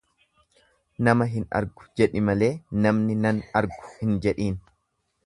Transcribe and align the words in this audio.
Nama 1.07 1.27
hin 1.33 1.43
argu 1.59 1.85
jedhi 2.01 2.23
malee 2.31 2.49
namni 2.87 3.19
nan 3.27 3.43
argu 3.63 3.91
hin 3.99 4.17
jedhin. 4.27 4.57